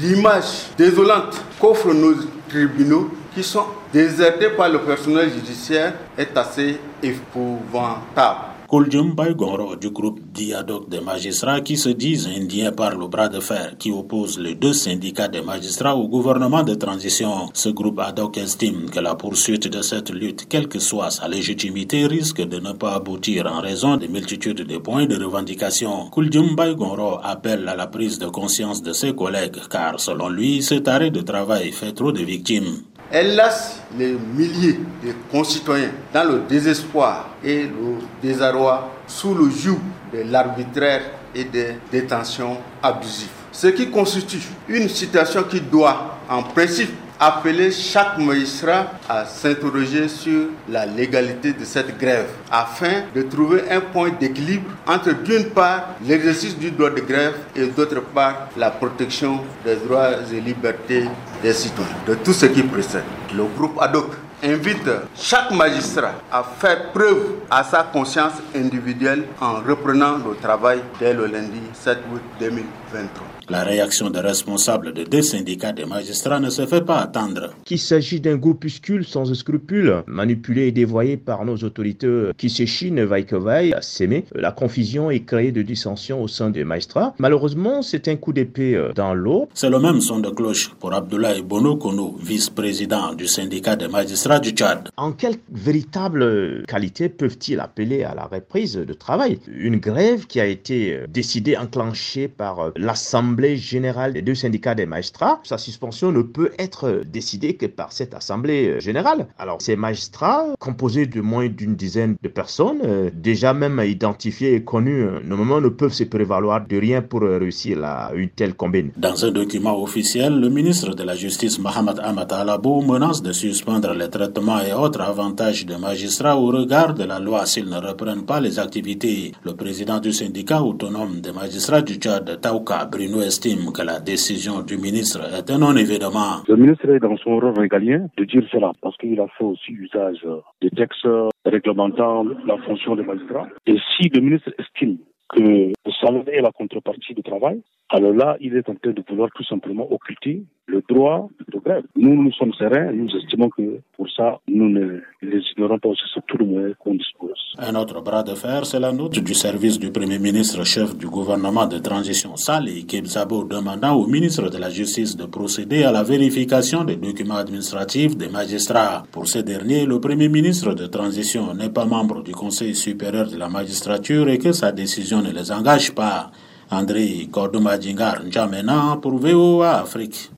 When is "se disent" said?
11.76-12.28